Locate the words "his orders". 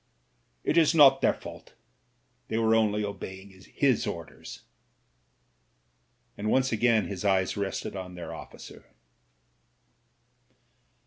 3.75-4.63